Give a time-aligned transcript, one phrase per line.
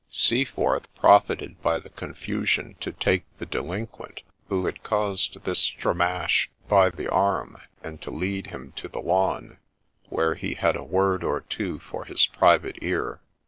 [0.09, 0.09] 16 THE
[0.45, 6.49] SPECTRE Seaforth profited by the confusion to take the delinquent who had caused this' stramash'
[6.67, 9.59] by the arm, and to lead him to the lawn,
[10.09, 13.21] where he had a word or two for his private ear.